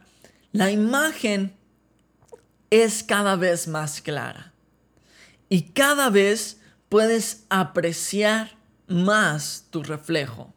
la 0.52 0.70
imagen 0.70 1.56
es 2.72 3.04
cada 3.04 3.36
vez 3.36 3.68
más 3.68 4.02
clara. 4.02 4.52
Y 5.50 5.64
cada 5.74 6.10
vez 6.10 6.58
puedes 6.90 7.44
apreciar 7.50 8.58
más 8.88 9.66
tu 9.70 9.84
reflejo. 9.84 10.54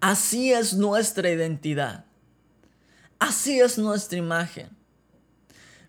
Así 0.00 0.52
es 0.52 0.72
nuestra 0.72 1.30
identidad. 1.30 2.06
Así 3.18 3.60
es 3.60 3.76
nuestra 3.76 4.18
imagen. 4.18 4.79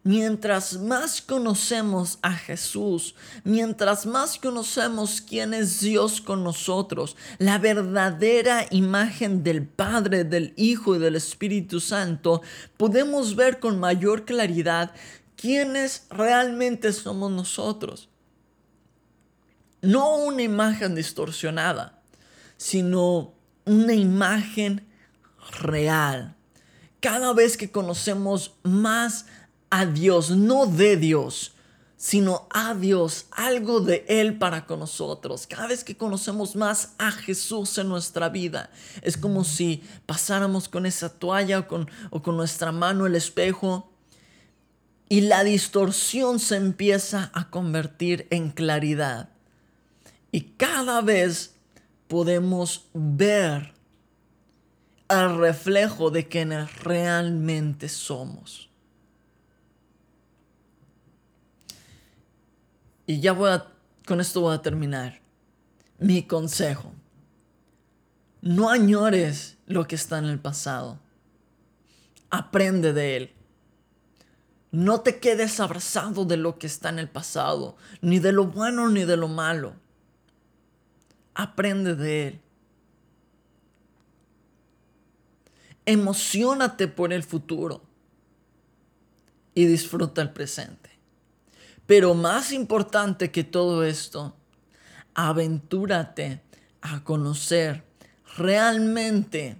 Mientras 0.03 0.79
más 0.79 1.21
conocemos 1.21 2.17
a 2.23 2.33
Jesús, 2.33 3.13
mientras 3.43 4.07
más 4.07 4.39
conocemos 4.39 5.21
quién 5.21 5.53
es 5.53 5.79
Dios 5.79 6.21
con 6.21 6.43
nosotros, 6.43 7.15
la 7.37 7.59
verdadera 7.59 8.65
imagen 8.71 9.43
del 9.43 9.67
Padre, 9.67 10.23
del 10.23 10.53
Hijo 10.57 10.95
y 10.95 10.99
del 10.99 11.15
Espíritu 11.15 11.79
Santo, 11.79 12.41
podemos 12.77 13.35
ver 13.35 13.59
con 13.59 13.79
mayor 13.79 14.25
claridad 14.25 14.91
quiénes 15.35 16.07
realmente 16.09 16.93
somos 16.93 17.31
nosotros. 17.31 18.09
No 19.83 20.15
una 20.15 20.41
imagen 20.41 20.95
distorsionada, 20.95 22.01
sino 22.57 23.35
una 23.65 23.93
imagen 23.93 24.87
real. 25.59 26.35
Cada 26.99 27.33
vez 27.33 27.57
que 27.57 27.71
conocemos 27.71 28.53
más 28.61 29.25
a 29.71 29.87
Dios, 29.87 30.29
no 30.29 30.67
de 30.67 30.97
Dios, 30.97 31.53
sino 31.97 32.47
a 32.51 32.73
Dios, 32.75 33.25
algo 33.31 33.79
de 33.79 34.05
Él 34.07 34.37
para 34.37 34.65
con 34.65 34.79
nosotros. 34.79 35.47
Cada 35.47 35.67
vez 35.67 35.83
que 35.83 35.95
conocemos 35.95 36.55
más 36.55 36.93
a 36.97 37.11
Jesús 37.11 37.77
en 37.77 37.89
nuestra 37.89 38.29
vida, 38.29 38.69
es 39.01 39.17
como 39.17 39.43
si 39.43 39.83
pasáramos 40.05 40.67
con 40.67 40.85
esa 40.85 41.09
toalla 41.09 41.59
o 41.59 41.67
con, 41.67 41.89
o 42.09 42.21
con 42.21 42.37
nuestra 42.37 42.71
mano 42.71 43.05
el 43.05 43.15
espejo 43.15 43.91
y 45.09 45.21
la 45.21 45.43
distorsión 45.43 46.39
se 46.39 46.55
empieza 46.55 47.31
a 47.33 47.49
convertir 47.49 48.27
en 48.29 48.49
claridad. 48.49 49.29
Y 50.31 50.41
cada 50.57 51.01
vez 51.01 51.53
podemos 52.07 52.85
ver 52.93 53.73
el 55.07 55.37
reflejo 55.37 56.09
de 56.09 56.27
quienes 56.27 56.83
realmente 56.83 57.89
somos. 57.89 58.70
Y 63.11 63.19
ya 63.19 63.33
voy 63.33 63.59
con 64.07 64.21
esto 64.21 64.39
voy 64.39 64.55
a 64.55 64.61
terminar. 64.61 65.19
Mi 65.99 66.23
consejo. 66.23 66.93
No 68.39 68.69
añores 68.69 69.57
lo 69.65 69.85
que 69.85 69.95
está 69.95 70.17
en 70.17 70.27
el 70.27 70.39
pasado. 70.39 70.97
Aprende 72.29 72.93
de 72.93 73.17
él. 73.17 73.33
No 74.71 75.01
te 75.01 75.19
quedes 75.19 75.59
abrazado 75.59 76.23
de 76.23 76.37
lo 76.37 76.57
que 76.57 76.67
está 76.67 76.87
en 76.87 76.99
el 76.99 77.09
pasado, 77.09 77.75
ni 77.99 78.19
de 78.19 78.31
lo 78.31 78.45
bueno 78.45 78.87
ni 78.87 79.03
de 79.03 79.17
lo 79.17 79.27
malo. 79.27 79.73
Aprende 81.33 81.95
de 81.95 82.27
él. 82.29 82.41
Emocionate 85.85 86.87
por 86.87 87.11
el 87.11 87.23
futuro 87.23 87.81
y 89.53 89.65
disfruta 89.65 90.21
el 90.21 90.29
presente. 90.29 90.80
Pero 91.91 92.13
más 92.13 92.53
importante 92.53 93.31
que 93.31 93.43
todo 93.43 93.83
esto, 93.83 94.33
aventúrate 95.13 96.41
a 96.79 97.03
conocer 97.03 97.83
realmente 98.37 99.57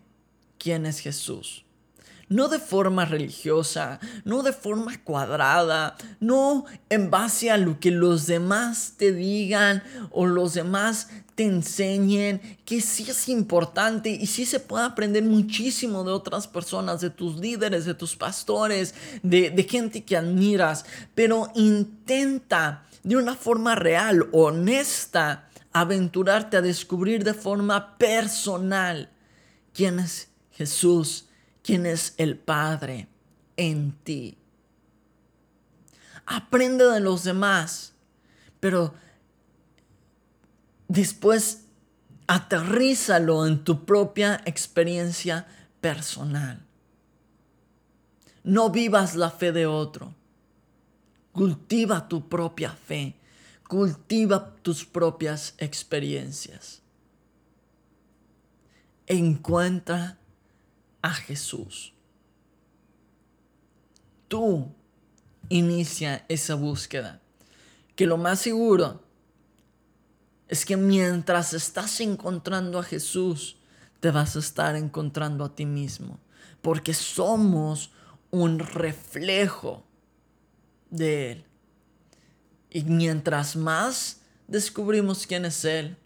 quién 0.57 0.85
es 0.85 0.99
Jesús. 0.99 1.65
No 2.31 2.47
de 2.47 2.59
forma 2.59 3.03
religiosa, 3.03 3.99
no 4.23 4.41
de 4.41 4.53
forma 4.53 4.97
cuadrada, 5.03 5.97
no 6.21 6.63
en 6.87 7.11
base 7.11 7.51
a 7.51 7.57
lo 7.57 7.77
que 7.81 7.91
los 7.91 8.25
demás 8.25 8.93
te 8.95 9.11
digan 9.11 9.83
o 10.11 10.25
los 10.25 10.53
demás 10.53 11.09
te 11.35 11.43
enseñen, 11.43 12.39
que 12.63 12.79
sí 12.79 13.05
es 13.09 13.27
importante 13.27 14.11
y 14.11 14.27
sí 14.27 14.45
se 14.45 14.61
puede 14.61 14.85
aprender 14.85 15.25
muchísimo 15.25 16.05
de 16.05 16.13
otras 16.13 16.47
personas, 16.47 17.01
de 17.01 17.09
tus 17.09 17.35
líderes, 17.35 17.83
de 17.83 17.95
tus 17.95 18.15
pastores, 18.15 18.95
de, 19.23 19.49
de 19.49 19.63
gente 19.63 20.05
que 20.05 20.15
admiras, 20.15 20.85
pero 21.13 21.51
intenta 21.53 22.85
de 23.03 23.17
una 23.17 23.35
forma 23.35 23.75
real, 23.75 24.29
honesta, 24.31 25.49
aventurarte 25.73 26.55
a 26.55 26.61
descubrir 26.61 27.25
de 27.25 27.33
forma 27.33 27.97
personal 27.97 29.09
quién 29.73 29.99
es 29.99 30.29
Jesús 30.51 31.25
quién 31.63 31.85
es 31.85 32.13
el 32.17 32.37
Padre 32.37 33.07
en 33.57 33.93
ti. 34.03 34.37
Aprende 36.25 36.85
de 36.85 36.99
los 36.99 37.23
demás, 37.23 37.93
pero 38.59 38.93
después 40.87 41.65
aterrízalo 42.27 43.45
en 43.45 43.63
tu 43.63 43.85
propia 43.85 44.41
experiencia 44.45 45.47
personal. 45.81 46.65
No 48.43 48.69
vivas 48.69 49.15
la 49.15 49.29
fe 49.29 49.51
de 49.51 49.65
otro. 49.65 50.15
Cultiva 51.31 52.07
tu 52.07 52.27
propia 52.27 52.71
fe. 52.71 53.15
Cultiva 53.67 54.55
tus 54.61 54.85
propias 54.85 55.53
experiencias. 55.57 56.81
Encuentra 59.07 60.17
a 61.01 61.13
Jesús. 61.13 61.93
Tú 64.27 64.73
inicia 65.49 66.25
esa 66.29 66.55
búsqueda. 66.55 67.21
Que 67.95 68.05
lo 68.05 68.17
más 68.17 68.39
seguro 68.39 69.03
es 70.47 70.65
que 70.65 70.77
mientras 70.77 71.53
estás 71.53 71.99
encontrando 71.99 72.79
a 72.79 72.83
Jesús, 72.83 73.57
te 73.99 74.11
vas 74.11 74.35
a 74.35 74.39
estar 74.39 74.75
encontrando 74.75 75.45
a 75.45 75.55
ti 75.55 75.65
mismo. 75.65 76.19
Porque 76.61 76.93
somos 76.93 77.91
un 78.31 78.59
reflejo 78.59 79.83
de 80.89 81.31
Él. 81.31 81.45
Y 82.69 82.83
mientras 82.83 83.55
más 83.55 84.21
descubrimos 84.47 85.27
quién 85.27 85.45
es 85.45 85.65
Él, 85.65 85.97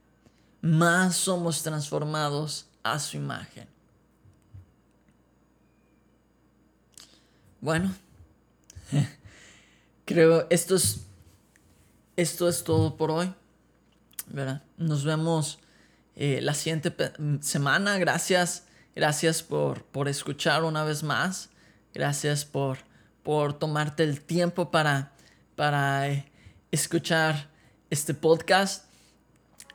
más 0.62 1.16
somos 1.16 1.62
transformados 1.62 2.68
a 2.82 3.00
su 3.00 3.18
imagen. 3.18 3.75
Bueno, 7.66 7.96
creo 10.06 10.46
esto 10.52 10.76
es 10.76 11.00
esto 12.16 12.48
es 12.48 12.64
todo 12.64 12.96
por 12.96 13.10
hoy. 13.10 13.34
Nos 14.78 15.04
vemos 15.04 15.58
eh, 16.16 16.42
la 16.44 16.54
siguiente 16.54 16.94
semana. 17.42 17.98
Gracias, 17.98 18.66
gracias 18.96 19.42
por, 19.42 19.84
por 19.86 20.08
escuchar 20.08 20.64
una 20.64 20.84
vez 20.84 21.02
más. 21.02 21.50
Gracias 21.92 22.46
por, 22.46 22.78
por 23.24 23.58
tomarte 23.58 24.04
el 24.04 24.22
tiempo 24.22 24.70
para, 24.70 25.14
para 25.56 26.08
eh, 26.08 26.32
escuchar 26.70 27.50
este 27.90 28.14
podcast. 28.14 28.86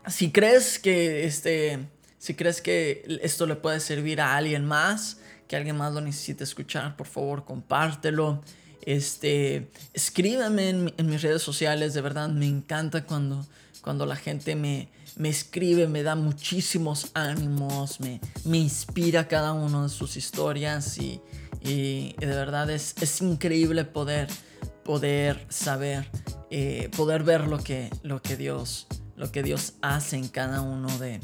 Si 0.06 0.30
crees 0.30 0.78
que 0.78 1.24
este, 1.24 1.88
si 2.18 2.34
crees 2.34 2.62
que 2.62 3.18
esto 3.20 3.46
le 3.46 3.56
puede 3.56 3.80
servir 3.80 4.20
a 4.20 4.36
alguien 4.36 4.64
más, 4.64 5.18
que 5.50 5.56
alguien 5.56 5.76
más 5.76 5.92
lo 5.92 6.00
necesite 6.00 6.44
escuchar, 6.44 6.96
por 6.96 7.08
favor, 7.08 7.44
compártelo. 7.44 8.40
Este, 8.82 9.68
escríbeme 9.92 10.68
en, 10.68 11.06
mis 11.06 11.22
redes 11.22 11.42
sociales, 11.42 11.92
de 11.92 12.00
verdad 12.00 12.28
me 12.28 12.46
encanta 12.46 13.04
cuando, 13.04 13.44
cuando 13.82 14.06
la 14.06 14.14
gente 14.14 14.54
me, 14.54 14.90
me 15.16 15.28
escribe, 15.28 15.88
me 15.88 16.04
da 16.04 16.14
muchísimos 16.14 17.10
ánimos, 17.14 17.98
me, 17.98 18.20
me 18.44 18.58
inspira 18.58 19.26
cada 19.26 19.52
una 19.52 19.82
de 19.82 19.88
sus 19.88 20.16
historias 20.16 20.96
y, 20.98 21.20
y, 21.62 22.14
de 22.20 22.26
verdad 22.26 22.70
es, 22.70 22.94
es, 23.00 23.20
increíble 23.20 23.84
poder, 23.84 24.28
poder 24.84 25.44
saber, 25.48 26.08
eh, 26.52 26.90
poder 26.96 27.24
ver 27.24 27.48
lo 27.48 27.58
que, 27.58 27.90
lo 28.04 28.22
que 28.22 28.36
Dios 28.36 28.86
lo 29.20 29.30
que 29.30 29.42
Dios 29.42 29.74
hace 29.82 30.16
en 30.16 30.28
cada 30.28 30.62
uno 30.62 30.88
de, 30.98 31.20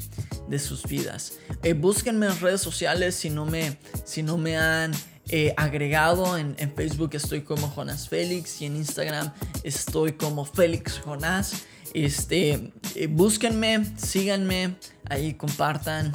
de 0.47 0.59
sus 0.59 0.83
vidas. 0.83 1.33
Eh, 1.63 1.73
búsquenme 1.73 2.27
en 2.27 2.39
redes 2.39 2.61
sociales 2.61 3.15
si 3.15 3.31
no 3.31 3.45
me, 3.45 3.79
si 4.05 4.21
no 4.21 4.37
me 4.37 4.55
han 4.55 4.91
eh, 5.29 5.53
agregado. 5.57 6.37
En, 6.37 6.55
Facebook 6.75 7.09
estoy 7.13 7.41
como 7.41 7.73
Jonas 7.73 8.07
Félix 8.07 8.61
y 8.61 8.67
en 8.67 8.75
Instagram 8.75 9.33
estoy 9.63 10.13
como 10.13 10.45
Félix 10.45 11.01
Jonas. 11.03 11.63
Este, 11.93 12.71
búsquenme, 13.09 13.83
síganme, 13.97 14.75
ahí 15.09 15.33
compartan, 15.33 16.11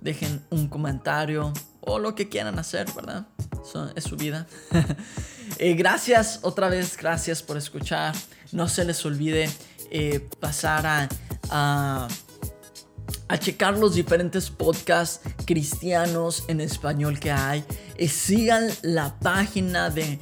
dejen 0.00 0.42
un 0.48 0.68
comentario, 0.68 1.52
o 1.80 1.98
lo 1.98 2.14
que 2.14 2.30
quieran 2.30 2.58
hacer, 2.58 2.86
¿verdad? 2.94 3.26
es 3.94 4.04
su 4.04 4.16
vida. 4.16 4.46
Eh, 5.60 5.74
gracias 5.74 6.40
otra 6.42 6.68
vez, 6.68 6.96
gracias 6.96 7.42
por 7.42 7.56
escuchar. 7.56 8.14
No 8.52 8.68
se 8.68 8.84
les 8.84 9.04
olvide 9.04 9.50
eh, 9.90 10.26
pasar 10.40 10.86
a, 10.86 11.08
a, 11.50 13.38
checar 13.38 13.78
los 13.78 13.94
diferentes 13.94 14.50
podcasts 14.50 15.20
cristianos 15.44 16.44
en 16.48 16.60
español 16.60 17.18
que 17.18 17.30
hay. 17.30 17.64
Eh, 17.96 18.08
sigan 18.08 18.68
la 18.82 19.18
página 19.18 19.90
de 19.90 20.18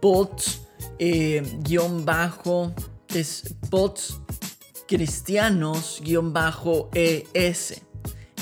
pods 0.00 0.60
guion 0.98 2.04
bajo 2.04 2.72
es 3.08 3.54
pods 3.70 4.20
cristianos 4.86 6.00
guion 6.04 6.32
bajo 6.32 6.90
es 6.92 7.82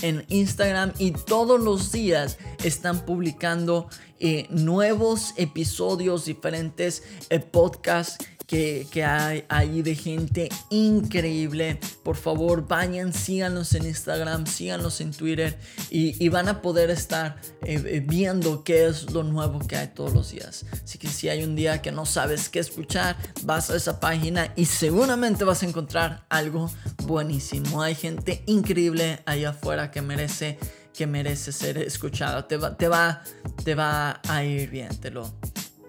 en 0.03 0.25
Instagram 0.29 0.93
y 0.99 1.13
todos 1.13 1.61
los 1.61 1.93
días 1.93 2.39
están 2.65 3.05
publicando 3.05 3.89
eh, 4.19 4.47
nuevos 4.51 5.33
episodios, 5.37 6.27
diferentes 6.27 7.03
eh, 7.31 7.41
podcasts 7.41 8.25
que, 8.51 9.05
hay 9.05 9.45
ahí 9.49 9.83
de 9.83 9.95
gente 9.95 10.49
increíble. 10.71 11.79
Por 12.03 12.17
favor, 12.17 12.67
vayan, 12.67 13.13
síganos 13.13 13.73
en 13.75 13.87
Instagram, 13.87 14.47
síganos 14.47 15.01
en 15.01 15.13
Twitter 15.13 15.57
y, 15.89 16.29
van 16.31 16.49
a 16.49 16.61
poder 16.63 16.91
estar 16.91 17.41
eh, 17.63 17.83
eh, 17.85 18.05
viendo 18.05 18.63
qué 18.65 18.87
es 18.87 19.11
lo 19.13 19.23
nuevo 19.23 19.61
que 19.61 19.77
hay 19.77 19.89
todos 19.89 20.13
los 20.13 20.33
días. 20.33 20.65
Así 20.85 20.99
que 20.99 21.09
si 21.09 21.29
hay 21.29 21.45
un 21.45 21.55
día 21.55 21.81
que 21.81 21.93
no 21.93 22.07
sabes 22.07 22.49
qué 22.49 22.59
escuchar, 22.59 23.17
vas 23.43 23.71
a 23.71 23.77
esa 23.77 24.01
página 24.01 24.53
y 24.57 24.65
seguramente 24.65 25.45
vas 25.45 25.63
a 25.63 25.67
encontrar 25.67 26.25
algo 26.29 26.71
buenísimo. 27.05 27.83
Hay 27.83 27.95
gente 27.95 28.43
increíble 28.47 29.21
ahí 29.27 29.45
afuera 29.45 29.91
que 29.91 30.03
merece 30.03 30.59
que 30.93 31.07
merece 31.07 31.53
ser 31.53 31.79
escuchada. 31.79 32.47
Te 32.49 32.57
va, 32.57 32.77
te 32.77 32.89
va, 32.89 33.23
te 33.65 33.75
va 33.75 34.21
a 34.29 34.45
ir 34.45 34.71
bien, 34.71 34.89
te 35.01 35.11
lo, 35.11 35.33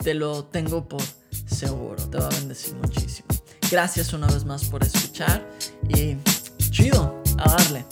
te 0.03 0.13
lo 0.13 0.45
tengo 0.45 0.87
por 0.87 1.01
seguro, 1.55 2.03
te 2.09 2.17
va 2.17 2.27
a 2.27 2.29
bendecir 2.29 2.75
muchísimo. 2.75 3.27
Gracias 3.69 4.13
una 4.13 4.27
vez 4.27 4.45
más 4.45 4.65
por 4.65 4.83
escuchar 4.83 5.47
y 5.89 6.17
chido, 6.71 7.21
a 7.37 7.51
darle. 7.51 7.85